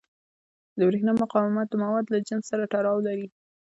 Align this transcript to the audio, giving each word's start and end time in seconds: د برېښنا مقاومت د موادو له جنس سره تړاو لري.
د 0.77 0.79
برېښنا 0.87 1.13
مقاومت 1.23 1.67
د 1.69 1.75
موادو 1.83 2.11
له 2.13 2.19
جنس 2.27 2.43
سره 2.51 2.63
تړاو 2.73 3.05
لري. 3.07 3.27